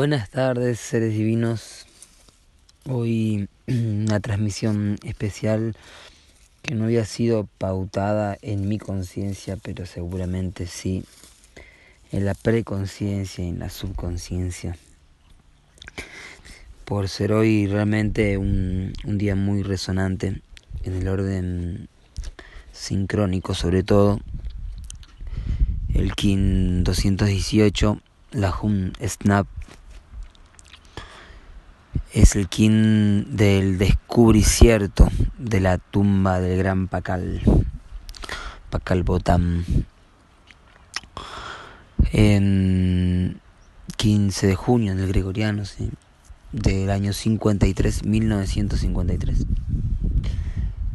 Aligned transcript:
Buenas 0.00 0.30
tardes, 0.30 0.80
seres 0.80 1.12
divinos. 1.12 1.84
Hoy 2.88 3.50
una 3.66 4.18
transmisión 4.20 4.96
especial 5.04 5.76
que 6.62 6.74
no 6.74 6.84
había 6.84 7.04
sido 7.04 7.46
pautada 7.58 8.38
en 8.40 8.66
mi 8.66 8.78
conciencia, 8.78 9.58
pero 9.62 9.84
seguramente 9.84 10.66
sí 10.66 11.04
en 12.12 12.24
la 12.24 12.32
preconciencia 12.32 13.44
y 13.44 13.48
en 13.50 13.58
la 13.58 13.68
subconsciencia. 13.68 14.74
Por 16.86 17.10
ser 17.10 17.34
hoy 17.34 17.66
realmente 17.66 18.38
un, 18.38 18.94
un 19.04 19.18
día 19.18 19.34
muy 19.34 19.62
resonante 19.62 20.40
en 20.82 20.94
el 20.94 21.08
orden 21.08 21.90
sincrónico, 22.72 23.52
sobre 23.52 23.82
todo 23.82 24.18
el 25.92 26.14
KIN 26.14 26.84
218, 26.84 28.00
la 28.32 28.50
HUM 28.50 28.92
SNAP 29.06 29.46
es 32.12 32.34
el 32.34 32.48
kin 32.48 33.36
del 33.36 33.78
descubricierto 33.78 35.08
de 35.38 35.60
la 35.60 35.78
tumba 35.78 36.40
del 36.40 36.58
gran 36.58 36.88
Pacal, 36.88 37.40
Pacal 38.70 39.04
Botam. 39.04 39.64
En 42.12 43.40
15 43.96 44.46
de 44.48 44.54
junio 44.56 44.96
del 44.96 45.06
gregoriano, 45.06 45.64
¿sí? 45.64 45.90
del 46.52 46.90
año 46.90 47.12
53, 47.12 48.04
1953. 48.04 49.46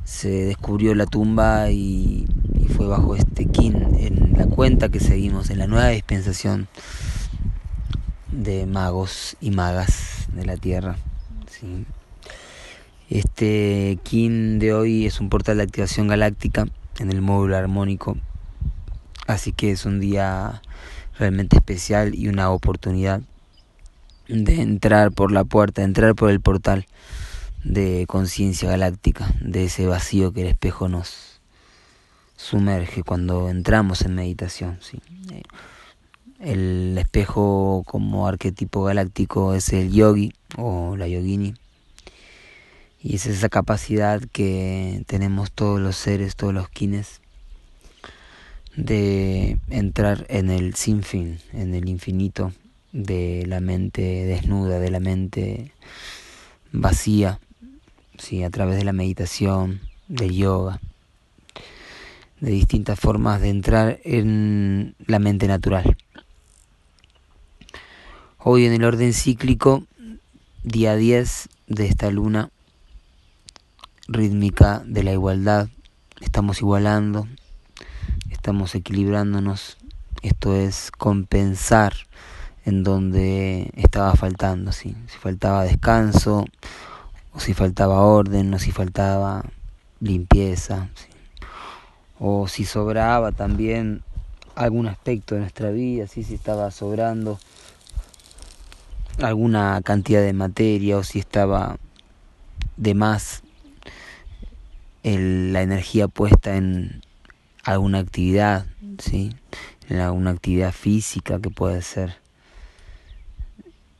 Se 0.03 0.29
descubrió 0.29 0.93
la 0.95 1.05
tumba 1.05 1.71
y, 1.71 2.27
y 2.53 2.65
fue 2.65 2.87
bajo 2.87 3.15
este 3.15 3.45
kin 3.45 3.95
en 3.97 4.33
la 4.37 4.47
cuenta 4.47 4.89
que 4.89 4.99
seguimos 4.99 5.49
en 5.49 5.59
la 5.59 5.67
nueva 5.67 5.87
dispensación 5.87 6.67
de 8.31 8.65
magos 8.65 9.37
y 9.39 9.51
magas 9.51 10.24
de 10.35 10.45
la 10.45 10.57
Tierra. 10.57 10.97
¿sí? 11.49 11.85
Este 13.09 13.97
Kin 14.03 14.59
de 14.59 14.73
hoy 14.73 15.05
es 15.05 15.19
un 15.19 15.29
portal 15.29 15.57
de 15.57 15.63
activación 15.63 16.07
galáctica 16.07 16.65
en 16.99 17.11
el 17.11 17.21
módulo 17.21 17.57
armónico, 17.57 18.17
así 19.27 19.51
que 19.51 19.71
es 19.71 19.85
un 19.85 19.99
día 19.99 20.61
realmente 21.17 21.55
especial 21.55 22.15
y 22.15 22.27
una 22.27 22.51
oportunidad 22.51 23.21
de 24.27 24.61
entrar 24.61 25.11
por 25.11 25.31
la 25.31 25.43
puerta, 25.43 25.81
de 25.81 25.85
entrar 25.85 26.15
por 26.15 26.29
el 26.29 26.41
portal 26.41 26.85
de 27.63 28.05
conciencia 28.07 28.69
galáctica, 28.69 29.33
de 29.39 29.65
ese 29.65 29.87
vacío 29.87 30.33
que 30.33 30.41
el 30.41 30.47
espejo 30.47 30.87
nos 30.87 31.41
sumerge 32.35 33.03
cuando 33.03 33.49
entramos 33.49 34.01
en 34.01 34.15
meditación. 34.15 34.77
¿sí? 34.81 34.99
El 36.39 36.97
espejo 36.97 37.83
como 37.85 38.27
arquetipo 38.27 38.83
galáctico 38.83 39.53
es 39.53 39.71
el 39.71 39.91
yogi 39.91 40.33
o 40.57 40.97
la 40.97 41.07
yogini. 41.07 41.53
Y 43.01 43.15
es 43.15 43.25
esa 43.25 43.49
capacidad 43.49 44.21
que 44.31 45.03
tenemos 45.07 45.51
todos 45.51 45.79
los 45.79 45.95
seres, 45.95 46.35
todos 46.35 46.53
los 46.53 46.69
kines, 46.69 47.21
de 48.75 49.59
entrar 49.69 50.25
en 50.27 50.49
el 50.49 50.75
sin 50.75 51.03
fin, 51.03 51.39
en 51.53 51.73
el 51.73 51.87
infinito 51.87 52.51
de 52.91 53.45
la 53.45 53.59
mente 53.59 54.01
desnuda, 54.01 54.79
de 54.79 54.89
la 54.89 54.99
mente 54.99 55.71
vacía, 56.71 57.39
¿sí? 58.17 58.43
a 58.43 58.49
través 58.49 58.77
de 58.77 58.83
la 58.83 58.93
meditación, 58.93 59.81
del 60.07 60.31
yoga, 60.31 60.79
de 62.39 62.51
distintas 62.51 62.99
formas 62.99 63.41
de 63.41 63.49
entrar 63.49 63.99
en 64.03 64.95
la 65.07 65.19
mente 65.19 65.47
natural. 65.47 65.95
Hoy 68.47 68.67
en 68.67 68.73
el 68.73 68.83
orden 68.83 69.11
cíclico, 69.11 69.85
día 70.61 70.95
10 70.95 71.49
de 71.65 71.87
esta 71.87 72.11
luna 72.11 72.51
rítmica 74.07 74.83
de 74.85 75.01
la 75.01 75.13
igualdad, 75.13 75.69
estamos 76.21 76.61
igualando, 76.61 77.27
estamos 78.29 78.75
equilibrándonos, 78.75 79.77
esto 80.21 80.55
es 80.55 80.91
compensar 80.91 81.93
en 82.65 82.83
donde 82.83 83.71
estaba 83.77 84.13
faltando, 84.13 84.71
si 84.71 84.95
faltaba 85.19 85.63
descanso, 85.63 86.45
o 87.33 87.39
si 87.39 87.55
faltaba 87.55 88.01
orden, 88.01 88.53
o 88.53 88.59
si 88.59 88.71
faltaba 88.71 89.43
limpieza, 90.01 90.89
o 92.19 92.47
si 92.47 92.65
sobraba 92.65 93.31
también 93.31 94.03
algún 94.53 94.85
aspecto 94.85 95.33
de 95.33 95.41
nuestra 95.41 95.71
vida, 95.71 96.05
¿sí? 96.05 96.23
si 96.23 96.35
estaba 96.35 96.69
sobrando 96.69 97.39
alguna 99.19 99.81
cantidad 99.83 100.21
de 100.21 100.33
materia 100.33 100.97
o 100.97 101.03
si 101.03 101.19
estaba 101.19 101.77
de 102.77 102.93
más 102.93 103.43
el, 105.03 105.53
la 105.53 105.61
energía 105.61 106.07
puesta 106.07 106.57
en 106.57 107.01
alguna 107.63 107.99
actividad, 107.99 108.65
¿sí? 108.99 109.31
en 109.89 109.99
alguna 109.99 110.31
actividad 110.31 110.71
física 110.71 111.39
que 111.39 111.49
puede 111.49 111.81
ser 111.81 112.15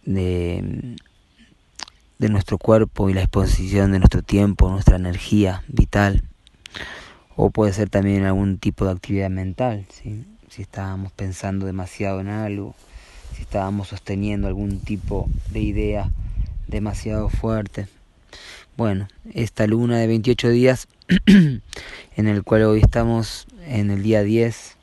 de, 0.03 0.95
de 2.17 2.29
nuestro 2.29 2.57
cuerpo 2.57 3.09
y 3.09 3.13
la 3.13 3.21
exposición 3.21 3.91
de 3.91 3.99
nuestro 3.99 4.21
tiempo, 4.21 4.69
nuestra 4.69 4.97
energía 4.97 5.63
vital, 5.67 6.23
o 7.35 7.49
puede 7.49 7.73
ser 7.73 7.89
también 7.89 8.25
algún 8.25 8.57
tipo 8.57 8.85
de 8.85 8.91
actividad 8.91 9.29
mental, 9.29 9.85
¿sí? 9.89 10.25
si 10.49 10.61
estábamos 10.61 11.11
pensando 11.11 11.65
demasiado 11.65 12.21
en 12.21 12.29
algo 12.29 12.75
si 13.35 13.41
estábamos 13.41 13.90
sosteniendo 13.90 14.47
algún 14.47 14.79
tipo 14.79 15.29
de 15.51 15.59
idea 15.59 16.12
demasiado 16.68 17.29
fuerte. 17.29 17.88
Bueno, 18.78 19.07
esta 19.34 19.68
luna 19.68 19.97
de 19.97 20.07
28 20.07 20.50
días, 20.50 20.88
en 21.25 21.62
el 22.16 22.44
cual 22.44 22.63
hoy 22.63 22.79
estamos 22.79 23.47
en 23.68 23.91
el 23.91 24.03
día 24.03 24.24
10, 24.24 24.78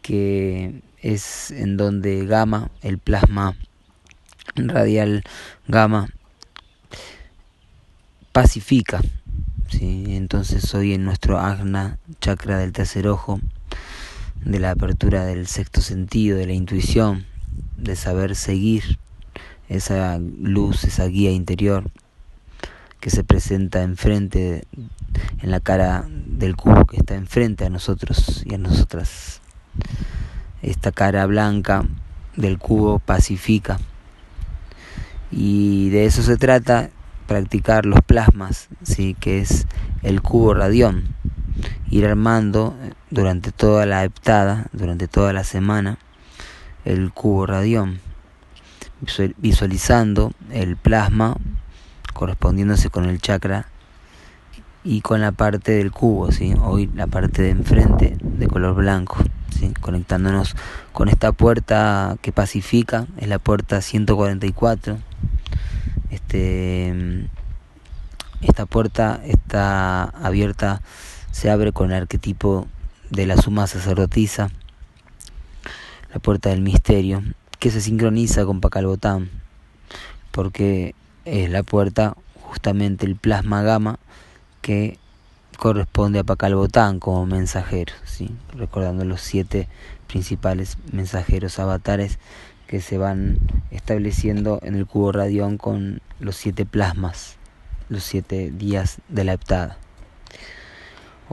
que 0.00 0.80
es 1.00 1.50
en 1.50 1.76
donde 1.76 2.24
gamma, 2.26 2.70
el 2.82 2.98
plasma 2.98 3.56
radial 4.54 5.24
gamma, 5.66 6.08
pacifica. 8.32 9.00
¿sí? 9.68 10.04
Entonces 10.16 10.72
hoy 10.74 10.94
en 10.94 11.04
nuestro 11.04 11.38
agna, 11.38 11.98
chakra 12.20 12.58
del 12.58 12.72
tercer 12.72 13.08
ojo, 13.08 13.40
de 14.44 14.58
la 14.60 14.72
apertura 14.72 15.24
del 15.24 15.46
sexto 15.46 15.80
sentido, 15.80 16.38
de 16.38 16.46
la 16.46 16.52
intuición, 16.52 17.26
de 17.76 17.96
saber 17.96 18.36
seguir 18.36 18.98
esa 19.68 20.18
luz, 20.18 20.84
esa 20.84 21.06
guía 21.06 21.30
interior 21.30 21.90
que 23.02 23.10
se 23.10 23.24
presenta 23.24 23.82
enfrente, 23.82 24.64
en 25.40 25.50
la 25.50 25.58
cara 25.58 26.06
del 26.08 26.54
cubo 26.54 26.84
que 26.84 26.98
está 26.98 27.16
enfrente 27.16 27.64
a 27.64 27.68
nosotros 27.68 28.44
y 28.46 28.54
a 28.54 28.58
nosotras. 28.58 29.40
Esta 30.62 30.92
cara 30.92 31.26
blanca 31.26 31.84
del 32.36 32.58
cubo 32.58 33.00
pacifica. 33.00 33.80
Y 35.32 35.90
de 35.90 36.04
eso 36.04 36.22
se 36.22 36.36
trata, 36.36 36.90
practicar 37.26 37.86
los 37.86 38.02
plasmas, 38.02 38.68
¿sí? 38.84 39.16
que 39.18 39.40
es 39.40 39.66
el 40.02 40.22
cubo 40.22 40.54
radión. 40.54 41.16
Ir 41.90 42.06
armando 42.06 42.76
durante 43.10 43.50
toda 43.50 43.84
la 43.84 44.04
heptada, 44.04 44.68
durante 44.72 45.08
toda 45.08 45.32
la 45.32 45.42
semana, 45.42 45.98
el 46.84 47.12
cubo 47.12 47.46
radión, 47.46 48.00
visualizando 49.38 50.32
el 50.50 50.76
plasma 50.76 51.36
correspondiéndose 52.12 52.90
con 52.90 53.04
el 53.08 53.20
chakra 53.20 53.66
y 54.84 55.00
con 55.00 55.20
la 55.20 55.32
parte 55.32 55.72
del 55.72 55.92
cubo, 55.92 56.32
¿sí? 56.32 56.54
hoy 56.60 56.90
la 56.94 57.06
parte 57.06 57.42
de 57.42 57.50
enfrente 57.50 58.16
de 58.20 58.46
color 58.48 58.74
blanco, 58.74 59.16
¿sí? 59.50 59.72
conectándonos 59.80 60.56
con 60.92 61.08
esta 61.08 61.32
puerta 61.32 62.16
que 62.20 62.32
pacifica, 62.32 63.06
es 63.16 63.28
la 63.28 63.38
puerta 63.38 63.80
144. 63.80 64.98
Este, 66.10 67.28
esta 68.40 68.66
puerta 68.66 69.20
está 69.24 70.04
abierta, 70.04 70.82
se 71.30 71.50
abre 71.50 71.72
con 71.72 71.92
el 71.92 72.02
arquetipo 72.02 72.66
de 73.10 73.26
la 73.26 73.36
suma 73.36 73.66
sacerdotisa 73.66 74.50
la 76.12 76.18
puerta 76.18 76.50
del 76.50 76.60
misterio, 76.60 77.22
que 77.58 77.70
se 77.70 77.80
sincroniza 77.80 78.44
con 78.44 78.60
Pacalbotán, 78.60 79.30
porque 80.30 80.94
es 81.24 81.50
la 81.50 81.62
puerta 81.62 82.16
justamente 82.42 83.06
el 83.06 83.16
plasma 83.16 83.62
gamma 83.62 83.98
que 84.60 84.98
corresponde 85.58 86.18
a 86.18 86.24
Pacalbotán 86.24 86.98
como 86.98 87.24
mensajero, 87.24 87.94
¿sí? 88.04 88.30
recordando 88.54 89.04
los 89.04 89.20
siete 89.20 89.68
principales 90.06 90.76
mensajeros 90.92 91.58
avatares 91.58 92.18
que 92.66 92.80
se 92.80 92.98
van 92.98 93.38
estableciendo 93.70 94.58
en 94.62 94.74
el 94.74 94.86
cubo 94.86 95.12
radión 95.12 95.56
con 95.56 96.00
los 96.20 96.36
siete 96.36 96.66
plasmas, 96.66 97.36
los 97.88 98.02
siete 98.02 98.50
días 98.50 98.98
de 99.08 99.24
la 99.24 99.34
heptada. 99.34 99.78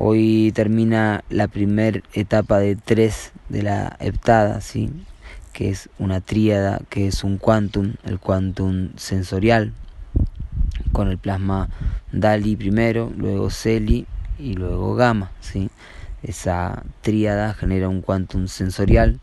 Hoy 0.01 0.53
termina 0.55 1.25
la 1.29 1.49
primera 1.49 1.99
etapa 2.13 2.59
de 2.59 2.77
tres 2.77 3.33
de 3.49 3.63
la 3.63 3.97
heptada, 3.99 4.61
¿sí? 4.61 4.89
que 5.51 5.71
es 5.71 5.89
una 5.99 6.21
tríada, 6.21 6.79
que 6.87 7.07
es 7.07 7.25
un 7.25 7.37
quantum, 7.37 7.95
el 8.05 8.17
quantum 8.17 8.91
sensorial, 8.95 9.73
con 10.93 11.09
el 11.09 11.17
plasma 11.17 11.67
DALI 12.13 12.55
primero, 12.55 13.11
luego 13.17 13.49
CELI 13.49 14.05
y 14.39 14.53
luego 14.53 14.95
gamma. 14.95 15.31
¿sí? 15.41 15.69
Esa 16.23 16.83
tríada 17.01 17.53
genera 17.53 17.89
un 17.89 18.01
quantum 18.01 18.47
sensorial 18.47 19.19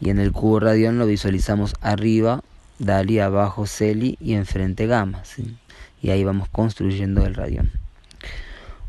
y 0.00 0.10
en 0.10 0.20
el 0.20 0.30
cubo 0.30 0.60
radión 0.60 1.00
lo 1.00 1.06
visualizamos 1.06 1.74
arriba, 1.80 2.44
DALI, 2.78 3.18
abajo 3.18 3.66
CELI 3.66 4.16
y 4.20 4.34
enfrente 4.34 4.86
gamma. 4.86 5.24
¿sí? 5.24 5.56
Y 6.00 6.10
ahí 6.10 6.22
vamos 6.22 6.48
construyendo 6.50 7.26
el 7.26 7.34
radión. 7.34 7.72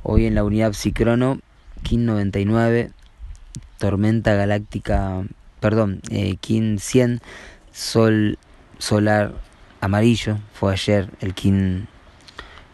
Hoy 0.04 0.25
en 0.25 0.36
la 0.36 0.44
unidad 0.44 0.74
Psicrono, 0.74 1.40
KIN 1.84 2.06
99, 2.06 2.92
tormenta 3.78 4.34
galáctica, 4.34 5.24
perdón, 5.60 6.01
eh, 6.10 6.38
KIN 6.40 6.80
100, 6.80 7.22
sol 7.72 8.38
solar 8.78 9.34
amarillo, 9.81 10.38
fue 10.54 10.74
ayer 10.74 11.10
el 11.19 11.34
KIN 11.34 11.88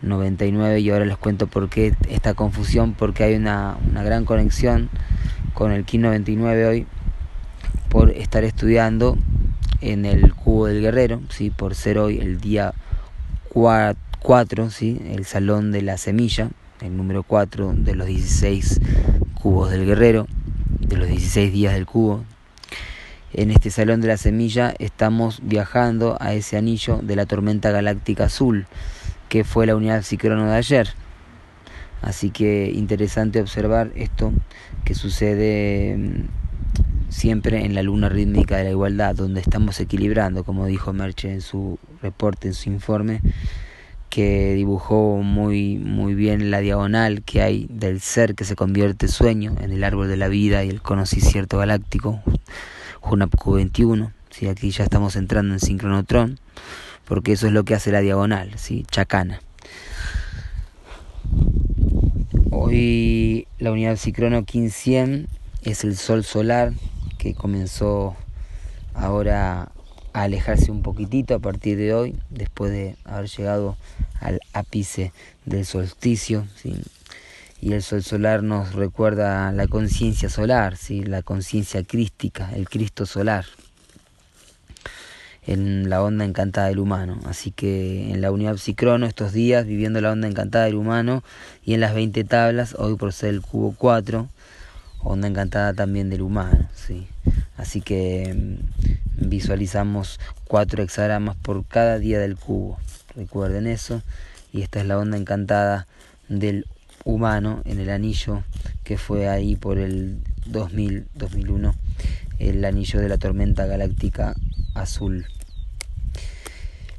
99 0.02 0.80
y 0.80 0.90
ahora 0.92 1.06
les 1.06 1.18
cuento 1.18 1.48
por 1.48 1.70
qué 1.70 1.96
esta 2.10 2.36
confusión, 2.36 2.94
porque 2.94 3.24
hay 3.24 3.36
una, 3.36 3.78
una 3.90 4.04
gran 4.04 4.26
conexión 4.26 4.90
con 5.54 5.72
el 5.72 5.86
KIN 5.86 6.02
99 6.02 6.68
hoy 6.68 6.88
por 7.90 8.12
estar 8.12 8.44
estudiando 8.44 9.18
en 9.82 10.06
el 10.06 10.34
cubo 10.34 10.68
del 10.68 10.82
guerrero, 10.82 11.22
¿sí? 11.30 11.50
por 11.50 11.76
ser 11.76 11.98
hoy 11.98 12.20
el 12.20 12.40
día 12.40 12.74
4, 13.52 14.70
¿sí? 14.70 15.02
el 15.12 15.26
salón 15.26 15.72
de 15.72 15.82
la 15.82 15.98
semilla, 15.98 16.50
el 16.82 16.98
número 16.98 17.24
4 17.24 17.74
de 17.76 17.96
los 17.96 18.08
16 18.08 18.82
cubos 19.42 19.72
del 19.72 19.86
guerrero, 19.86 20.28
de 20.80 20.98
los 20.98 21.08
16 21.08 21.52
días 21.52 21.74
del 21.74 21.86
cubo. 21.86 22.24
En 23.34 23.52
este 23.52 23.70
salón 23.70 24.02
de 24.02 24.08
la 24.08 24.18
semilla 24.18 24.74
estamos 24.80 25.42
viajando 25.44 26.18
a 26.20 26.34
ese 26.34 26.58
anillo 26.58 27.00
de 27.02 27.16
la 27.16 27.26
tormenta 27.26 27.72
galáctica 27.72 28.26
azul, 28.26 28.66
que 29.30 29.44
fue 29.44 29.66
la 29.66 29.76
unidad 29.76 30.04
psicrono 30.04 30.46
de 30.46 30.56
ayer. 30.56 30.90
Así 32.02 32.30
que 32.30 32.72
interesante 32.74 33.42
observar 33.42 33.92
esto 33.96 34.32
que 34.84 34.96
sucede 34.96 35.98
mm, 35.98 37.12
siempre 37.12 37.66
en 37.66 37.74
la 37.74 37.84
luna 37.84 38.10
rítmica 38.10 38.58
de 38.58 38.66
la 38.66 38.70
igualdad, 38.70 39.16
donde 39.16 39.42
estamos 39.42 39.80
equilibrando, 39.80 40.44
como 40.44 40.66
dijo 40.66 40.94
Merche 40.94 41.34
en 41.34 41.42
su 41.42 41.80
reporte, 42.02 42.48
en 42.48 42.54
su 42.54 42.70
informe, 42.70 43.22
que 44.10 44.54
dibujó 44.54 45.18
muy, 45.18 45.78
muy 45.78 46.14
bien 46.16 46.52
la 46.52 46.60
diagonal 46.60 47.24
que 47.24 47.42
hay 47.42 47.68
del 47.70 48.00
ser 48.02 48.36
que 48.36 48.46
se 48.46 48.56
convierte 48.56 49.08
sueño 49.08 49.56
en 49.62 49.72
el 49.72 49.84
árbol 49.84 50.08
de 50.08 50.18
la 50.18 50.28
vida 50.28 50.64
y 50.64 50.70
el 50.70 50.82
conocimiento 50.82 51.58
galáctico, 51.58 52.22
Junapku 53.02 53.54
21. 53.54 54.12
¿sí? 54.30 54.48
Aquí 54.48 54.72
ya 54.72 54.84
estamos 54.84 55.16
entrando 55.16 55.54
en 55.54 55.60
sincronotron, 55.60 56.40
porque 57.06 57.34
eso 57.34 57.48
es 57.48 57.54
lo 57.54 57.64
que 57.64 57.76
hace 57.76 57.92
la 57.92 58.02
diagonal, 58.02 58.52
¿sí? 58.58 58.86
chacana. 58.90 59.42
Hoy 62.52 63.48
la 63.60 63.72
unidad 63.72 63.98
Cicrono 63.98 64.38
1500 64.38 65.30
es 65.64 65.84
el 65.84 65.98
sol 65.98 66.24
solar 66.24 66.74
que 67.18 67.34
comenzó 67.34 68.16
ahora 68.94 69.72
alejarse 70.24 70.72
un 70.72 70.82
poquitito 70.82 71.36
a 71.36 71.40
partir 71.40 71.78
de 71.78 71.94
hoy, 71.94 72.16
después 72.30 72.72
de 72.72 72.96
haber 73.04 73.30
llegado 73.30 73.78
al 74.22 74.40
ápice 74.54 75.12
del 75.46 75.66
solsticio. 75.66 76.48
Y 77.62 77.74
el 77.74 77.84
sol 77.84 78.04
solar 78.04 78.44
nos 78.44 78.74
recuerda 78.74 79.52
la 79.52 79.68
conciencia 79.68 80.30
solar, 80.30 80.78
¿sí? 80.78 81.04
la 81.04 81.22
conciencia 81.22 81.84
crística, 81.84 82.50
el 82.54 82.70
Cristo 82.70 83.06
solar, 83.06 83.46
en 85.46 85.90
la 85.90 86.02
onda 86.02 86.24
encantada 86.24 86.68
del 86.68 86.80
humano. 86.80 87.20
Así 87.26 87.52
que 87.52 88.12
en 88.12 88.22
la 88.22 88.32
unidad 88.32 88.58
psicrono 88.58 89.06
estos 89.06 89.34
días, 89.34 89.66
viviendo 89.66 90.00
la 90.00 90.12
onda 90.12 90.28
encantada 90.28 90.66
del 90.66 90.76
humano, 90.76 91.24
y 91.64 91.74
en 91.74 91.82
las 91.82 91.94
20 91.94 92.24
tablas, 92.24 92.76
hoy 92.80 92.96
por 92.96 93.12
ser 93.12 93.32
el 93.32 93.42
cubo 93.42 93.76
4, 93.78 94.30
onda 95.04 95.28
encantada 95.28 95.74
también 95.74 96.10
del 96.10 96.22
humano. 96.22 96.70
¿sí? 96.74 97.08
Así 97.58 97.82
que 97.82 98.34
mm, 98.34 99.05
visualizamos 99.18 100.20
cuatro 100.48 100.84
hexagramas 100.84 101.36
por 101.36 101.66
cada 101.66 102.00
día 102.00 102.20
del 102.20 102.36
cubo. 102.38 102.78
Recuerden 103.16 103.68
eso. 103.68 104.02
Y 104.52 104.62
esta 104.62 104.80
es 104.80 104.86
la 104.86 104.98
onda 104.98 105.18
encantada 105.18 105.88
del 106.30 106.66
humano 107.04 107.62
en 107.66 107.80
el 107.80 107.90
anillo 107.90 108.44
que 108.84 108.98
fue 108.98 109.28
ahí 109.28 109.56
por 109.56 109.78
el 109.78 110.20
2000, 110.48 111.08
2001, 111.16 111.76
el 112.40 112.66
anillo 112.66 113.00
de 113.00 113.10
la 113.10 113.18
tormenta 113.18 113.66
galáctica 113.66 114.36
azul. 114.74 115.26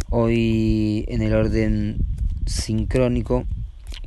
Hoy 0.09 1.05
en 1.09 1.23
el 1.23 1.35
orden 1.35 1.99
sincrónico, 2.47 3.45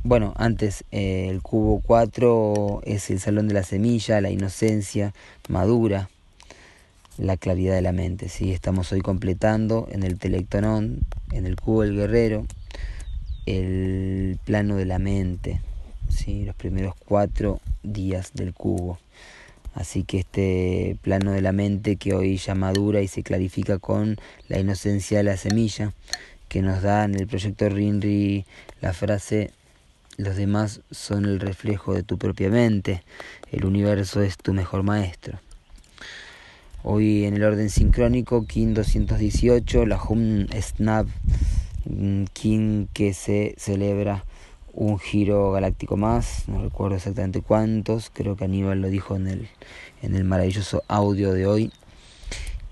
bueno, 0.02 0.32
antes 0.36 0.84
eh, 0.90 1.28
el 1.28 1.42
cubo 1.42 1.80
4 1.80 2.82
es 2.84 3.10
el 3.10 3.20
salón 3.20 3.48
de 3.48 3.54
la 3.54 3.62
semilla, 3.62 4.20
la 4.20 4.30
inocencia 4.30 5.12
madura, 5.48 6.08
la 7.20 7.36
claridad 7.36 7.74
de 7.74 7.82
la 7.82 7.92
mente. 7.92 8.28
¿sí? 8.28 8.52
Estamos 8.52 8.90
hoy 8.92 9.00
completando 9.00 9.88
en 9.92 10.02
el 10.02 10.18
telectonón, 10.18 11.00
en 11.32 11.46
el 11.46 11.56
cubo 11.56 11.82
del 11.82 11.94
guerrero, 11.94 12.46
el 13.46 14.38
plano 14.44 14.76
de 14.76 14.86
la 14.86 14.98
mente, 14.98 15.60
¿sí? 16.08 16.44
los 16.44 16.56
primeros 16.56 16.94
cuatro 16.96 17.60
días 17.82 18.32
del 18.34 18.54
cubo. 18.54 18.98
Así 19.74 20.02
que 20.02 20.20
este 20.20 20.96
plano 21.02 21.30
de 21.30 21.42
la 21.42 21.52
mente 21.52 21.96
que 21.96 22.14
hoy 22.14 22.38
ya 22.38 22.54
madura 22.54 23.02
y 23.02 23.08
se 23.08 23.22
clarifica 23.22 23.78
con 23.78 24.16
la 24.48 24.58
inocencia 24.58 25.18
de 25.18 25.24
la 25.24 25.36
semilla, 25.36 25.92
que 26.48 26.62
nos 26.62 26.82
da 26.82 27.04
en 27.04 27.14
el 27.14 27.28
proyecto 27.28 27.68
Rinri 27.68 28.44
la 28.80 28.92
frase 28.92 29.52
los 30.16 30.36
demás 30.36 30.80
son 30.90 31.24
el 31.24 31.40
reflejo 31.40 31.94
de 31.94 32.02
tu 32.02 32.18
propia 32.18 32.50
mente, 32.50 33.02
el 33.52 33.64
universo 33.64 34.22
es 34.22 34.36
tu 34.36 34.52
mejor 34.52 34.82
maestro. 34.82 35.38
Hoy 36.82 37.26
en 37.26 37.34
el 37.34 37.44
orden 37.44 37.68
sincrónico, 37.68 38.46
King 38.46 38.72
218, 38.72 39.84
la 39.84 40.02
Hum 40.02 40.46
Snap 40.58 41.06
King 42.32 42.86
que 42.94 43.12
se 43.12 43.54
celebra 43.58 44.24
un 44.72 44.98
giro 44.98 45.52
galáctico 45.52 45.98
más, 45.98 46.48
no 46.48 46.62
recuerdo 46.62 46.96
exactamente 46.96 47.42
cuántos, 47.42 48.08
creo 48.08 48.34
que 48.34 48.46
Aníbal 48.46 48.80
lo 48.80 48.88
dijo 48.88 49.14
en 49.14 49.26
el, 49.26 49.48
en 50.00 50.14
el 50.14 50.24
maravilloso 50.24 50.82
audio 50.88 51.34
de 51.34 51.46
hoy, 51.46 51.70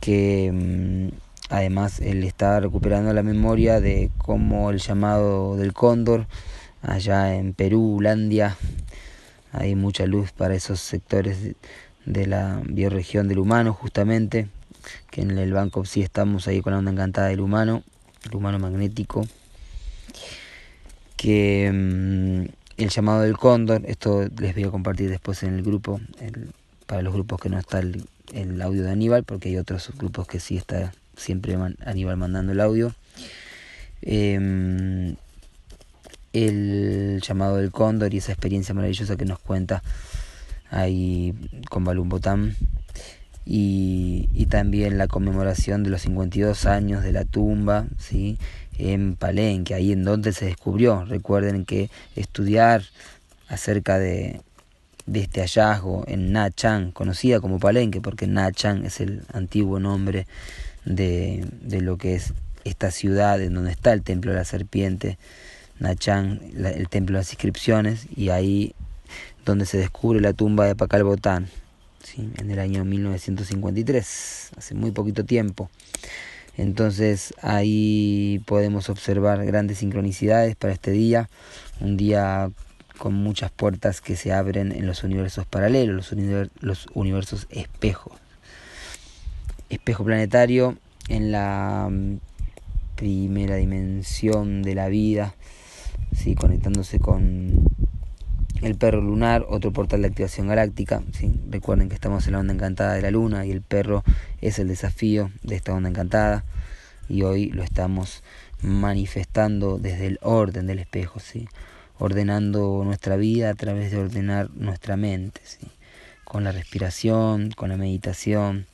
que 0.00 0.50
mm, 0.54 1.08
además 1.50 2.00
él 2.00 2.24
está 2.24 2.60
recuperando 2.60 3.12
la 3.12 3.22
memoria 3.22 3.78
de 3.78 4.10
cómo 4.16 4.70
el 4.70 4.78
llamado 4.78 5.56
del 5.56 5.74
cóndor 5.74 6.26
allá 6.80 7.34
en 7.34 7.52
Perú, 7.52 7.98
Landia, 8.00 8.56
hay 9.52 9.74
mucha 9.74 10.06
luz 10.06 10.32
para 10.32 10.54
esos 10.54 10.80
sectores 10.80 11.56
de 12.08 12.26
la 12.26 12.62
bioregión 12.64 13.28
del 13.28 13.38
humano, 13.38 13.74
justamente, 13.74 14.48
que 15.10 15.20
en 15.20 15.36
el 15.36 15.52
Banco 15.52 15.84
sí 15.84 16.00
estamos 16.00 16.48
ahí 16.48 16.62
con 16.62 16.72
la 16.72 16.78
onda 16.78 16.90
encantada 16.90 17.28
del 17.28 17.40
humano, 17.40 17.82
el 18.24 18.34
humano 18.34 18.58
magnético, 18.58 19.26
que 21.16 21.70
mm, 21.70 22.80
el 22.82 22.88
llamado 22.88 23.22
del 23.22 23.36
cóndor, 23.36 23.82
esto 23.86 24.26
les 24.38 24.54
voy 24.54 24.64
a 24.64 24.70
compartir 24.70 25.10
después 25.10 25.42
en 25.42 25.54
el 25.54 25.62
grupo, 25.62 26.00
para 26.86 27.02
los 27.02 27.12
grupos 27.12 27.40
que 27.40 27.50
no 27.50 27.58
está 27.58 27.80
el, 27.80 28.62
audio 28.62 28.84
de 28.84 28.90
Aníbal, 28.90 29.24
porque 29.24 29.50
hay 29.50 29.58
otros 29.58 29.90
grupos 29.98 30.26
que 30.26 30.40
sí 30.40 30.56
está 30.56 30.92
siempre 31.16 31.58
Aníbal 31.84 32.16
mandando 32.16 32.52
el 32.52 32.60
audio. 32.60 32.94
Em, 34.00 35.16
el 36.32 37.20
llamado 37.20 37.56
del 37.56 37.70
cóndor 37.70 38.14
y 38.14 38.18
esa 38.18 38.32
experiencia 38.32 38.74
maravillosa 38.74 39.16
que 39.16 39.24
nos 39.24 39.38
cuenta 39.40 39.82
ahí 40.70 41.34
con 41.68 41.84
Balum 41.84 42.10
y, 43.44 44.28
y, 44.34 44.46
también 44.46 44.98
la 44.98 45.08
conmemoración 45.08 45.82
de 45.82 45.88
los 45.88 46.02
52 46.02 46.66
años 46.66 47.02
de 47.02 47.12
la 47.12 47.24
tumba 47.24 47.86
¿sí? 47.96 48.36
en 48.76 49.16
Palenque, 49.16 49.72
ahí 49.74 49.92
en 49.92 50.04
donde 50.04 50.34
se 50.34 50.44
descubrió. 50.44 51.06
Recuerden 51.06 51.64
que 51.64 51.88
estudiar 52.14 52.82
acerca 53.48 53.98
de, 53.98 54.42
de 55.06 55.20
este 55.20 55.40
hallazgo 55.40 56.04
en 56.06 56.32
Na 56.32 56.50
Chang, 56.50 56.92
conocida 56.92 57.40
como 57.40 57.58
Palenque, 57.58 58.02
porque 58.02 58.26
Na 58.26 58.52
Chang 58.52 58.84
es 58.84 59.00
el 59.00 59.22
antiguo 59.32 59.80
nombre 59.80 60.26
de, 60.84 61.46
de 61.62 61.80
lo 61.80 61.96
que 61.96 62.16
es 62.16 62.34
esta 62.64 62.90
ciudad 62.90 63.40
en 63.40 63.54
donde 63.54 63.70
está 63.70 63.94
el 63.94 64.02
templo 64.02 64.32
de 64.32 64.38
la 64.38 64.44
serpiente, 64.44 65.18
Na 65.78 65.94
Chang, 65.96 66.40
el 66.54 66.88
templo 66.88 67.16
de 67.16 67.20
las 67.20 67.32
inscripciones, 67.32 68.06
y 68.14 68.28
ahí 68.28 68.74
donde 69.44 69.66
se 69.66 69.78
descubre 69.78 70.20
la 70.20 70.32
tumba 70.32 70.66
de 70.66 70.74
Pakal 70.74 71.04
Botán, 71.04 71.48
en 72.16 72.50
el 72.50 72.58
año 72.58 72.84
1953, 72.84 74.50
hace 74.56 74.74
muy 74.74 74.90
poquito 74.90 75.24
tiempo. 75.24 75.70
Entonces 76.56 77.34
ahí 77.40 78.42
podemos 78.46 78.88
observar 78.88 79.44
grandes 79.46 79.78
sincronicidades 79.78 80.56
para 80.56 80.72
este 80.72 80.90
día, 80.90 81.28
un 81.80 81.96
día 81.96 82.50
con 82.98 83.14
muchas 83.14 83.50
puertas 83.52 84.00
que 84.00 84.16
se 84.16 84.32
abren 84.32 84.72
en 84.72 84.86
los 84.86 85.04
universos 85.04 85.46
paralelos, 85.46 86.12
los, 86.12 86.48
los 86.60 86.86
universos 86.94 87.46
espejos. 87.50 88.12
espejo 89.70 90.04
planetario 90.04 90.76
en 91.08 91.30
la 91.30 91.88
mm, 91.90 92.18
primera 92.96 93.54
dimensión 93.56 94.62
de 94.62 94.74
la 94.74 94.88
vida, 94.88 95.34
¿sí? 96.12 96.34
conectándose 96.34 96.98
con 96.98 97.68
el 98.62 98.74
perro 98.76 99.00
lunar, 99.00 99.46
otro 99.48 99.72
portal 99.72 100.02
de 100.02 100.08
activación 100.08 100.48
galáctica. 100.48 101.02
Recuerden 101.50 101.88
que 101.88 101.94
estamos 101.94 102.26
en 102.26 102.32
la 102.32 102.40
onda 102.40 102.54
encantada 102.54 102.94
de 102.94 103.02
la 103.02 103.10
luna 103.10 103.46
y 103.46 103.50
el 103.50 103.62
perro 103.62 104.04
es 104.40 104.58
el 104.58 104.68
desafío 104.68 105.30
de 105.42 105.56
esta 105.56 105.72
onda 105.74 105.88
encantada 105.88 106.44
y 107.08 107.22
hoy 107.22 107.50
lo 107.50 107.62
estamos 107.62 108.22
manifestando 108.62 109.78
desde 109.78 110.06
el 110.06 110.18
orden 110.22 110.66
del 110.66 110.80
espejo, 110.80 111.20
¿sí? 111.20 111.48
ordenando 111.98 112.82
nuestra 112.84 113.16
vida 113.16 113.50
a 113.50 113.54
través 113.54 113.90
de 113.90 113.98
ordenar 113.98 114.50
nuestra 114.54 114.96
mente, 114.96 115.40
¿sí? 115.44 115.66
con 116.24 116.44
la 116.44 116.52
respiración, 116.52 117.50
con 117.52 117.70
la 117.70 117.76
meditación 117.76 118.66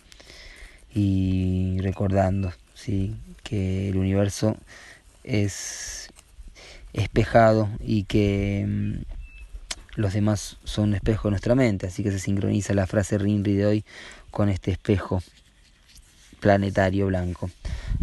y 0.95 1.79
recordando 1.81 2.53
¿sí? 2.75 3.15
que 3.43 3.91
el 3.91 3.97
universo 3.97 4.57
es 5.23 6.09
espejado 6.93 7.69
y 7.81 8.05
que 8.05 8.65
mm, 8.67 9.14
los 9.97 10.13
demás 10.13 10.59
son 10.65 10.91
un 10.91 10.95
espejo 10.95 11.29
de 11.29 11.33
nuestra 11.33 11.55
mente, 11.55 11.87
así 11.87 12.03
que 12.03 12.11
se 12.11 12.19
sincroniza 12.19 12.75
la 12.75 12.87
frase 12.87 13.19
Rinri 13.19 13.55
de 13.55 13.67
hoy 13.67 13.85
con 14.31 14.49
este 14.49 14.73
espejo 14.73 15.23
planetario 16.41 17.07
blanco, 17.07 17.49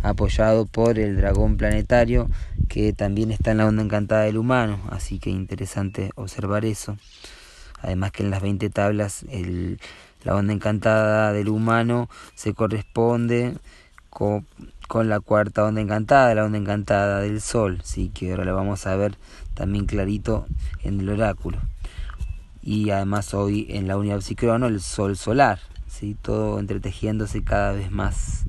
apoyado 0.01 0.65
por 0.65 0.97
el 0.97 1.17
dragón 1.17 1.57
planetario 1.57 2.29
que 2.69 2.93
también 2.93 3.31
está 3.31 3.51
en 3.51 3.57
la 3.57 3.67
onda 3.67 3.83
encantada 3.83 4.23
del 4.23 4.37
humano, 4.37 4.79
así 4.89 5.19
que 5.19 5.29
interesante 5.29 6.11
observar 6.15 6.65
eso. 6.65 6.97
Además 7.81 8.11
que 8.11 8.23
en 8.23 8.31
las 8.31 8.41
20 8.41 8.69
tablas 8.69 9.23
el, 9.29 9.79
la 10.23 10.35
onda 10.35 10.53
encantada 10.53 11.33
del 11.33 11.49
humano 11.49 12.09
se 12.35 12.53
corresponde 12.53 13.57
con, 14.09 14.47
con, 14.87 15.09
la 15.09 15.19
cuarta 15.19 15.65
onda 15.65 15.81
encantada, 15.81 16.33
la 16.33 16.45
onda 16.45 16.57
encantada 16.57 17.19
del 17.19 17.41
sol, 17.41 17.81
sí 17.83 18.09
que 18.13 18.31
ahora 18.31 18.45
la 18.45 18.53
vamos 18.53 18.87
a 18.87 18.95
ver 18.95 19.17
también 19.53 19.85
clarito 19.85 20.47
en 20.83 20.99
el 20.99 21.09
oráculo 21.09 21.59
y 22.63 22.91
además 22.91 23.33
hoy 23.33 23.65
en 23.69 23.87
la 23.87 23.97
unidad 23.97 24.21
psicrono 24.21 24.67
el 24.67 24.81
sol 24.81 25.17
solar, 25.17 25.59
¿sí? 25.87 26.15
todo 26.21 26.59
entretejiéndose 26.59 27.43
cada 27.43 27.71
vez 27.71 27.91
más, 27.91 28.43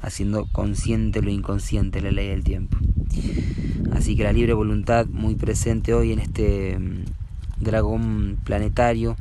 haciendo 0.00 0.46
consciente 0.50 1.20
lo 1.20 1.30
inconsciente, 1.30 2.00
la 2.00 2.10
ley 2.10 2.28
del 2.28 2.44
tiempo. 2.44 2.78
Así 3.92 4.16
que 4.16 4.24
la 4.24 4.32
libre 4.32 4.54
voluntad 4.54 5.06
muy 5.06 5.34
presente 5.34 5.92
hoy 5.92 6.12
en 6.12 6.20
este 6.20 6.78
mm, 6.78 7.04
dragón 7.60 8.38
planetario 8.44 9.16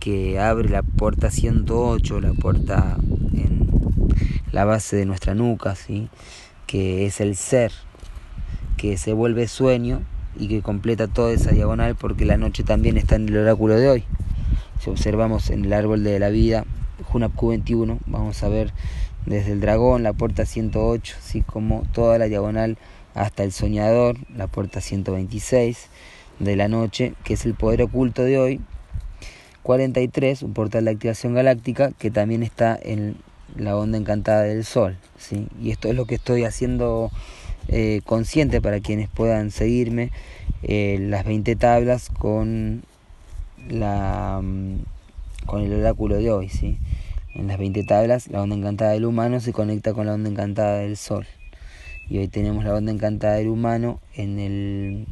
que 0.00 0.38
abre 0.38 0.68
la 0.68 0.82
puerta 0.82 1.30
108, 1.30 2.20
la 2.20 2.32
puerta 2.32 2.96
en 3.34 3.68
la 4.50 4.64
base 4.64 4.96
de 4.96 5.04
nuestra 5.04 5.34
nuca, 5.34 5.74
¿sí? 5.74 6.08
que 6.66 7.06
es 7.06 7.20
el 7.20 7.36
ser, 7.36 7.72
que 8.76 8.96
se 8.96 9.12
vuelve 9.12 9.46
sueño 9.46 10.02
y 10.38 10.48
que 10.48 10.62
completa 10.62 11.08
toda 11.08 11.32
esa 11.32 11.50
diagonal 11.50 11.94
porque 11.94 12.24
la 12.24 12.36
noche 12.36 12.62
también 12.62 12.96
está 12.96 13.16
en 13.16 13.28
el 13.28 13.36
oráculo 13.36 13.76
de 13.76 13.88
hoy. 13.88 14.04
Si 14.80 14.90
observamos 14.90 15.50
en 15.50 15.64
el 15.64 15.72
árbol 15.72 16.04
de 16.04 16.18
la 16.18 16.28
vida, 16.28 16.64
Junap 17.04 17.34
Q21, 17.34 17.98
vamos 18.06 18.42
a 18.42 18.48
ver 18.48 18.72
desde 19.26 19.52
el 19.52 19.60
dragón, 19.60 20.02
la 20.02 20.12
puerta 20.12 20.44
108, 20.44 21.16
así 21.18 21.40
como 21.42 21.84
toda 21.92 22.18
la 22.18 22.26
diagonal 22.26 22.76
hasta 23.14 23.44
el 23.44 23.52
soñador, 23.52 24.16
la 24.36 24.46
puerta 24.46 24.80
126 24.80 25.88
de 26.40 26.56
la 26.56 26.68
noche, 26.68 27.14
que 27.24 27.34
es 27.34 27.46
el 27.46 27.54
poder 27.54 27.82
oculto 27.82 28.22
de 28.22 28.38
hoy. 28.38 28.60
43, 29.62 30.42
un 30.42 30.52
portal 30.52 30.84
de 30.84 30.90
activación 30.90 31.34
galáctica 31.34 31.92
que 31.92 32.10
también 32.10 32.42
está 32.42 32.78
en 32.80 33.16
la 33.56 33.76
onda 33.76 33.96
encantada 33.96 34.42
del 34.42 34.64
sol. 34.64 34.98
¿sí? 35.18 35.48
Y 35.62 35.70
esto 35.70 35.88
es 35.88 35.94
lo 35.94 36.06
que 36.06 36.16
estoy 36.16 36.44
haciendo 36.44 37.10
eh, 37.68 38.00
consciente 38.04 38.60
para 38.60 38.80
quienes 38.80 39.08
puedan 39.08 39.50
seguirme 39.50 40.10
eh, 40.62 40.98
las 41.00 41.24
20 41.24 41.56
tablas 41.56 42.10
con 42.10 42.82
la 43.68 44.40
mm, 44.42 44.78
con 45.46 45.62
el 45.62 45.72
oráculo 45.72 46.16
de 46.16 46.30
hoy 46.30 46.48
¿sí? 46.48 46.78
en 47.34 47.48
las 47.48 47.58
20 47.58 47.84
tablas 47.84 48.28
la 48.28 48.42
onda 48.42 48.56
encantada 48.56 48.92
del 48.92 49.04
humano 49.04 49.40
se 49.40 49.52
conecta 49.52 49.92
con 49.92 50.06
la 50.06 50.14
onda 50.14 50.30
encantada 50.30 50.78
del 50.78 50.96
sol 50.96 51.26
y 52.08 52.18
hoy 52.18 52.28
tenemos 52.28 52.64
la 52.64 52.74
onda 52.74 52.92
encantada 52.92 53.36
del 53.36 53.48
humano 53.48 54.00
en 54.14 54.38
el 54.38 55.06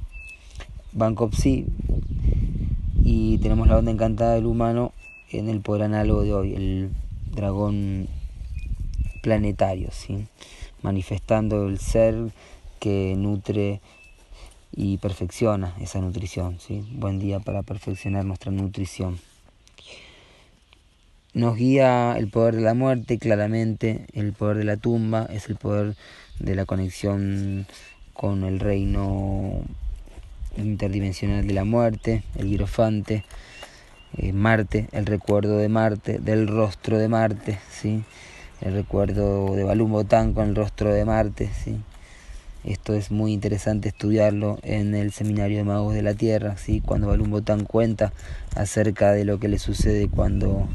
Banco 0.93 1.31
Psi 1.33 1.67
y 3.03 3.39
tenemos 3.39 3.69
la 3.69 3.79
onda 3.79 3.91
encantada 3.91 4.35
del 4.35 4.47
humano 4.47 4.93
en 5.31 5.49
el 5.49 5.61
poder 5.61 5.85
análogo 5.85 6.23
de 6.23 6.33
hoy 6.35 6.55
el 6.55 6.91
dragón 7.35 8.09
planetario 9.23 9.89
¿sí? 9.91 10.27
Manifestando 10.83 11.67
el 11.67 11.79
ser 11.79 12.33
que 12.81 13.15
nutre 13.17 13.81
y 14.75 14.99
perfecciona 14.99 15.75
esa 15.81 16.01
nutrición. 16.01 16.59
¿sí? 16.61 16.85
Buen 16.93 17.19
día 17.19 17.41
para 17.41 17.63
perfeccionar 17.63 18.25
nuestra 18.25 18.51
nutrición. 18.51 19.19
Nos 21.35 21.57
guía 21.57 22.15
el 22.19 22.29
poder 22.29 22.57
de 22.57 22.63
la 22.63 22.75
muerte, 22.75 23.19
claramente 23.19 24.07
el 24.13 24.35
poder 24.35 24.59
de 24.59 24.65
la 24.65 24.77
tumba 24.77 25.27
es 25.31 25.49
el 25.49 25.57
poder 25.57 25.97
de 26.39 26.55
la 26.55 26.67
conexión 26.67 27.67
con 28.13 28.45
el 28.45 28.61
reino 28.61 29.63
interdimensional 30.59 31.47
de 31.47 31.55
la 31.55 31.65
muerte, 31.65 32.23
el 32.37 32.49
hierofante, 32.49 33.25
eh, 34.19 34.33
Marte, 34.35 34.89
el 34.93 35.07
recuerdo 35.07 35.57
de 35.57 35.71
Marte, 35.71 36.19
del 36.19 36.49
rostro 36.49 36.99
de 36.99 37.09
Marte, 37.09 37.59
¿sí? 37.71 38.05
El 38.63 38.75
recuerdo 38.75 39.55
de 39.57 39.65
Balum 39.65 39.91
Botán 39.91 40.35
con 40.35 40.49
el 40.49 40.55
rostro 40.55 40.93
de 40.93 41.05
Marte, 41.05 41.51
¿sí? 41.65 41.77
Esto 42.65 42.95
es 42.95 43.11
muy 43.11 43.33
interesante 43.33 43.89
estudiarlo 43.89 44.61
en 44.63 44.95
el 44.95 45.11
Seminario 45.11 45.59
de 45.59 45.65
Magos 45.65 45.95
de 45.95 46.03
la 46.03 46.15
Tierra, 46.15 46.57
¿sí? 46.57 46.81
cuando 46.81 47.09
Balum 47.09 47.29
Botán 47.29 47.65
cuenta 47.65 48.13
acerca 48.55 49.11
de 49.11 49.25
lo 49.25 49.41
que 49.41 49.49
le 49.49 49.59
sucede 49.59 50.09
cuando 50.09 50.69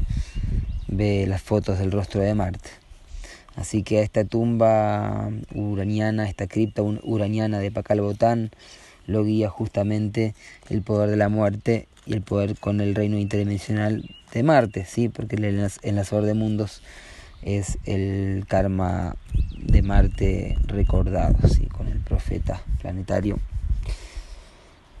ve 0.86 1.24
las 1.26 1.40
fotos 1.40 1.78
del 1.78 1.90
rostro 1.90 2.20
de 2.20 2.34
Marte. 2.34 2.68
Así 3.56 3.82
que 3.82 4.00
a 4.00 4.02
esta 4.02 4.24
tumba 4.24 5.30
uraniana, 5.54 6.28
esta 6.28 6.46
cripta 6.46 6.82
uraniana 6.82 7.58
de 7.58 7.70
Pacal 7.70 8.02
Botán, 8.02 8.50
lo 9.06 9.24
guía 9.24 9.48
justamente 9.48 10.34
el 10.68 10.82
poder 10.82 11.08
de 11.08 11.16
la 11.16 11.30
muerte 11.30 11.88
y 12.04 12.12
el 12.12 12.20
poder 12.20 12.58
con 12.58 12.82
el 12.82 12.94
reino 12.94 13.16
interdimensional 13.16 14.14
de 14.34 14.42
Marte, 14.42 14.84
¿sí? 14.84 15.08
porque 15.08 15.36
el 15.36 15.70
enlazador 15.82 16.26
de 16.26 16.34
mundos 16.34 16.82
es 17.42 17.78
el 17.84 18.44
karma 18.48 19.16
de 19.56 19.82
Marte 19.82 20.58
recordado, 20.66 21.36
¿sí? 21.48 21.66
con 21.66 21.88
el 21.88 21.98
profeta 21.98 22.62
planetario, 22.80 23.38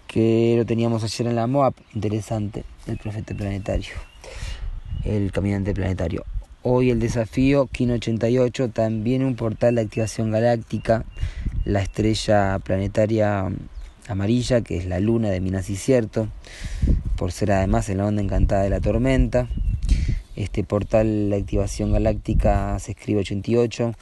que 0.06 0.54
lo 0.56 0.64
teníamos 0.64 1.04
ayer 1.04 1.26
en 1.26 1.36
la 1.36 1.46
MOAP, 1.46 1.76
interesante, 1.94 2.64
el 2.86 2.98
profeta 2.98 3.34
planetario, 3.34 3.94
el 5.04 5.32
caminante 5.32 5.74
planetario. 5.74 6.24
Hoy 6.62 6.90
el 6.90 6.98
desafío, 6.98 7.66
Kino 7.66 7.94
88, 7.94 8.70
también 8.70 9.24
un 9.24 9.36
portal 9.36 9.76
de 9.76 9.82
activación 9.82 10.30
galáctica, 10.30 11.04
la 11.64 11.80
estrella 11.80 12.58
planetaria 12.58 13.48
amarilla, 14.08 14.62
que 14.62 14.76
es 14.76 14.86
la 14.86 15.00
luna 15.00 15.28
de 15.28 15.40
Minas 15.40 15.70
y 15.70 15.76
Cierto, 15.76 16.28
por 17.16 17.32
ser 17.32 17.52
además 17.52 17.88
en 17.88 17.98
la 17.98 18.06
onda 18.06 18.22
encantada 18.22 18.62
de 18.62 18.70
la 18.70 18.80
tormenta, 18.80 19.48
este 20.38 20.62
portal, 20.62 21.30
la 21.30 21.36
activación 21.36 21.92
galáctica, 21.92 22.78
se 22.78 22.92
escribe 22.92 23.20
88 23.20 23.92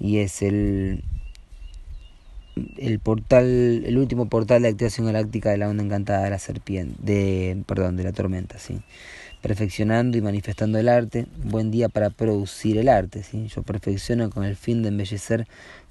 y 0.00 0.18
es 0.18 0.40
el, 0.40 1.04
el 2.78 2.98
portal, 3.00 3.84
el 3.84 3.98
último 3.98 4.26
portal 4.28 4.62
de 4.62 4.68
activación 4.68 5.06
galáctica 5.06 5.50
de 5.50 5.58
la 5.58 5.68
onda 5.68 5.84
encantada 5.84 6.24
de 6.24 6.30
la 6.30 6.38
serpiente, 6.38 6.96
de, 7.02 7.62
perdón, 7.66 7.96
de 7.96 8.04
la 8.04 8.12
tormenta, 8.12 8.58
¿sí? 8.58 8.80
Perfeccionando 9.42 10.16
y 10.16 10.22
manifestando 10.22 10.78
el 10.78 10.88
arte, 10.88 11.26
buen 11.44 11.70
día 11.70 11.90
para 11.90 12.08
producir 12.08 12.78
el 12.78 12.88
arte, 12.88 13.22
¿sí? 13.22 13.48
Yo 13.48 13.62
perfecciono 13.62 14.30
con 14.30 14.44
el 14.44 14.56
fin 14.56 14.82
de 14.82 14.88
embellecer 14.88 15.46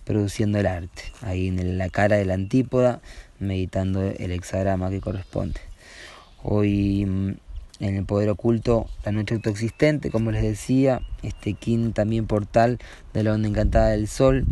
produciendo 0.06 0.58
el 0.58 0.66
arte. 0.66 1.04
Ahí 1.22 1.50
en 1.50 1.78
la 1.78 1.90
cara 1.90 2.18
de 2.18 2.26
la 2.26 2.34
antípoda, 2.34 3.00
meditando 3.40 4.02
el 4.02 4.32
hexagrama 4.32 4.90
que 4.90 5.02
corresponde. 5.02 5.62
Hoy 6.42 7.06
mm, 7.06 7.36
en 7.84 7.98
el 7.98 8.06
poder 8.06 8.30
oculto, 8.30 8.88
la 9.04 9.12
noche 9.12 9.36
autoexistente, 9.36 10.10
como 10.10 10.32
les 10.32 10.42
decía, 10.42 11.02
este 11.22 11.54
King 11.54 11.92
también 11.92 12.28
portal 12.28 12.80
de 13.13 13.24
la 13.24 13.34
onda 13.34 13.50
encantada 13.50 13.90
del 13.90 14.08
sol, 14.08 14.46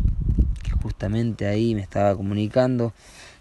que 0.63 0.71
justamente 0.71 1.47
ahí 1.47 1.73
me 1.73 1.81
estaba 1.81 2.13
comunicando 2.13 2.93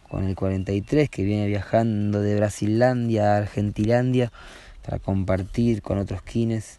con 0.09 0.25
el 0.25 0.37
43 0.37 1.11
que 1.11 1.25
viene 1.25 1.49
viajando 1.49 2.21
de 2.21 2.37
Brasilandia 2.37 3.35
a 3.35 3.39
Argentilandia 3.39 4.31
para 4.85 5.01
compartir 5.01 5.83
con 5.83 5.99
otros 5.99 6.23
kines. 6.23 6.79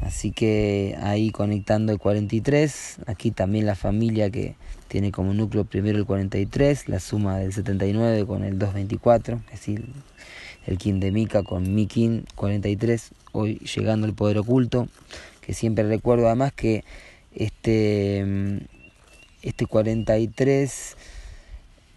Así 0.00 0.30
que 0.30 0.96
ahí 1.02 1.30
conectando 1.30 1.92
el 1.92 1.98
43, 1.98 2.98
aquí 3.06 3.32
también 3.32 3.66
la 3.66 3.74
familia 3.74 4.30
que 4.30 4.54
tiene 4.86 5.10
como 5.10 5.34
núcleo 5.34 5.64
primero 5.64 5.98
el 5.98 6.06
43, 6.06 6.88
la 6.88 7.00
suma 7.00 7.38
del 7.38 7.52
79 7.52 8.26
con 8.26 8.44
el 8.44 8.58
224, 8.58 9.40
es 9.46 9.50
decir, 9.50 9.84
el 10.66 10.78
King 10.78 11.00
de 11.00 11.12
Mika 11.12 11.42
con 11.42 11.74
mi 11.74 11.86
King 11.86 12.22
43, 12.34 13.10
hoy 13.32 13.58
llegando 13.58 14.06
el 14.06 14.14
poder 14.14 14.38
oculto, 14.38 14.88
que 15.40 15.54
siempre 15.54 15.84
recuerdo 15.84 16.26
además 16.26 16.52
que 16.52 16.84
este, 17.34 18.60
este 19.42 19.66
43 19.66 20.96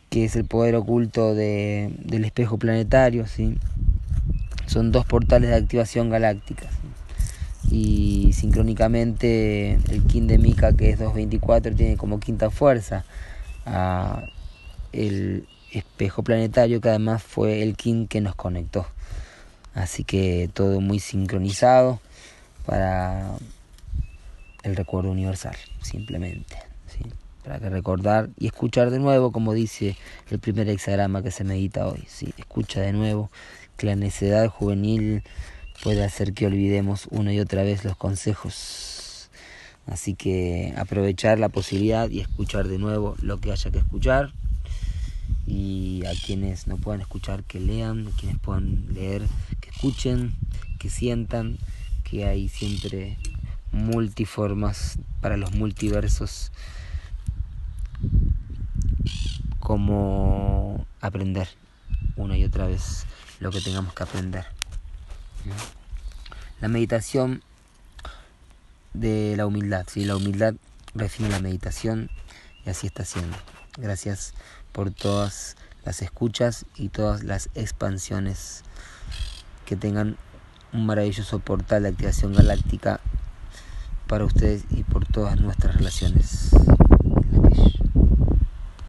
que 0.10 0.26
es 0.26 0.36
el 0.36 0.46
poder 0.46 0.76
oculto 0.76 1.36
de, 1.36 1.94
del 2.00 2.26
espejo 2.26 2.58
planetario, 2.58 3.28
¿sí? 3.28 3.58
son 4.66 4.92
dos 4.92 5.06
portales 5.06 5.50
de 5.50 5.56
activación 5.56 6.10
galáctica. 6.10 6.68
Y 7.70 8.32
sincrónicamente 8.34 9.74
el 9.90 10.04
Kin 10.08 10.28
de 10.28 10.38
Mika, 10.38 10.74
que 10.74 10.92
es 10.92 11.00
224, 11.00 11.76
tiene 11.76 11.98
como 11.98 12.20
quinta 12.20 12.50
fuerza 12.50 13.06
a 13.66 14.24
el 14.94 15.48
espejo 15.80 16.24
planetario, 16.24 16.82
que 16.82 16.90
además 16.90 17.24
fue 17.24 17.62
el 17.64 17.76
Kin 17.76 18.08
que 18.08 18.22
nos 18.22 18.36
conectó. 18.36 18.88
Así 19.74 20.04
que 20.04 20.50
todo 20.54 20.80
muy 20.80 21.00
sincronizado 21.00 22.00
para 22.66 23.36
el 24.64 24.76
recuerdo 24.76 25.12
universal, 25.12 25.56
simplemente. 25.82 26.58
Para 27.44 27.60
que 27.60 27.70
recordar 27.70 28.30
y 28.40 28.48
escuchar 28.48 28.90
de 28.90 28.98
nuevo, 28.98 29.32
como 29.32 29.54
dice 29.54 29.96
el 30.32 30.40
primer 30.40 30.68
hexagrama 30.68 31.22
que 31.22 31.30
se 31.30 31.44
medita 31.44 31.88
hoy. 31.88 32.04
¿sí? 32.08 32.34
Escucha 32.38 32.82
de 32.82 32.92
nuevo 32.92 33.30
que 33.78 33.86
la 33.86 33.96
necedad 33.96 34.48
juvenil 34.50 35.22
puede 35.84 36.04
hacer 36.04 36.34
que 36.34 36.48
olvidemos 36.48 37.08
una 37.12 37.34
y 37.34 37.40
otra 37.40 37.62
vez 37.62 37.84
los 37.84 37.96
consejos. 37.98 39.30
Así 39.86 40.16
que 40.16 40.74
aprovechar 40.78 41.38
la 41.38 41.50
posibilidad 41.50 42.10
y 42.10 42.22
escuchar 42.22 42.68
de 42.68 42.80
nuevo 42.80 43.16
lo 43.22 43.40
que 43.40 43.52
haya 43.52 43.70
que 43.70 43.78
escuchar. 43.78 44.32
Y 45.48 46.04
a 46.06 46.12
quienes 46.26 46.68
no 46.68 46.78
puedan 46.78 47.02
escuchar, 47.02 47.44
que 47.44 47.60
lean, 47.60 48.08
a 48.08 48.18
quienes 48.18 48.40
puedan 48.40 48.94
leer, 48.94 49.28
que 49.62 49.70
escuchen, 49.70 50.36
que 50.80 50.90
sientan 50.90 51.58
que 52.04 52.26
hay 52.26 52.48
siempre 52.48 53.18
multiformas 53.72 54.98
para 55.22 55.38
los 55.38 55.54
multiversos 55.54 56.52
como 59.60 60.86
aprender 61.02 61.48
una 62.16 62.38
y 62.38 62.44
otra 62.44 62.68
vez 62.68 63.06
lo 63.40 63.52
que 63.52 63.62
tengamos 63.62 63.94
que 63.94 64.04
aprender. 64.04 64.46
La 66.62 66.68
meditación 66.68 67.44
de 68.94 69.36
la 69.36 69.46
humildad, 69.46 69.86
¿sí? 69.88 70.06
la 70.06 70.16
humildad 70.16 70.56
refina 70.94 71.30
la 71.30 71.40
meditación 71.40 72.10
y 72.66 72.70
así 72.70 72.88
está 72.88 73.04
siendo. 73.06 73.38
Gracias 73.78 74.34
por 74.72 74.92
todas 74.92 75.58
las 75.84 76.02
escuchas 76.02 76.66
y 76.76 76.90
todas 76.90 77.24
las 77.24 77.50
expansiones. 77.56 78.64
Que 79.66 79.76
tengan 79.76 80.18
un 80.72 80.86
maravilloso 80.86 81.40
portal 81.40 81.84
de 81.84 81.90
activación 81.90 82.34
galáctica 82.34 83.00
para 84.08 84.26
ustedes 84.26 84.64
y 84.70 84.84
por 84.84 85.06
todas 85.06 85.40
nuestras 85.40 85.76
relaciones. 85.76 86.52